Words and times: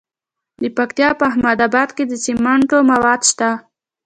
د 0.61 0.63
پکتیا 0.77 1.09
په 1.19 1.23
احمد 1.31 1.57
اباد 1.67 1.89
کې 1.97 2.03
د 2.07 2.13
سمنټو 2.23 2.77
مواد 2.91 3.21
شته. 3.29 3.49